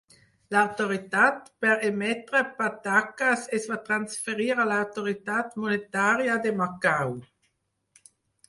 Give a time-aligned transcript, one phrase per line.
[0.53, 7.17] L'autoritat per emetre pataques es va transferir a l'autoritat monetària de Macau.